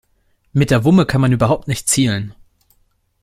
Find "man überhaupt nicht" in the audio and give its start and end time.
1.21-1.87